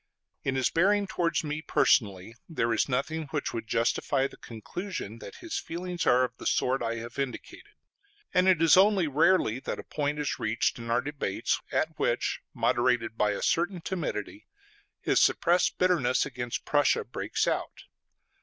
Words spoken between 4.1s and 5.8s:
the conclusion that his